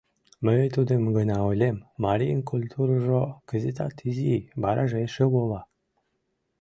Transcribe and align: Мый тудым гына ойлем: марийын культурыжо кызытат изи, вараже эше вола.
Мый 0.45 0.63
тудым 0.75 1.03
гына 1.17 1.37
ойлем: 1.49 1.77
марийын 2.03 2.41
культурыжо 2.49 3.21
кызытат 3.49 3.95
изи, 4.09 4.35
вараже 4.61 4.97
эше 5.07 5.25
вола. 5.33 5.61